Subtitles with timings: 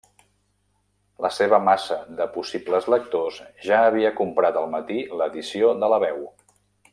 [1.25, 6.27] La seva massa de possibles lectors ja havia comprat al matí l'edició de La Veu.